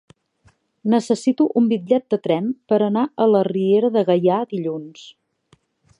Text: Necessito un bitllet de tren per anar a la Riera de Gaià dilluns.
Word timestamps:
Necessito 0.93 1.45
un 1.61 1.67
bitllet 1.73 2.07
de 2.13 2.19
tren 2.27 2.49
per 2.73 2.79
anar 2.87 3.03
a 3.27 3.27
la 3.35 3.45
Riera 3.51 3.93
de 3.99 4.07
Gaià 4.09 4.41
dilluns. 4.55 5.05